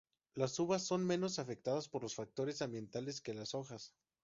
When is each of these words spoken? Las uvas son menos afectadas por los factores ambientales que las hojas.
Las 0.33 0.57
uvas 0.57 0.81
son 0.83 1.05
menos 1.05 1.37
afectadas 1.37 1.87
por 1.87 2.01
los 2.01 2.15
factores 2.15 2.63
ambientales 2.63 3.21
que 3.21 3.35
las 3.35 3.53
hojas. 3.53 3.93